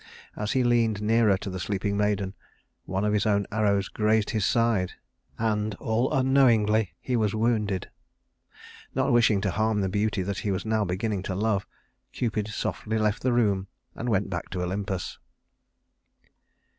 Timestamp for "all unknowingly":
5.75-6.95